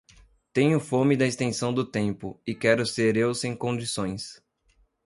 [0.51, 4.43] Tenho fome da extensão do tempo, e quero ser eu sem condições.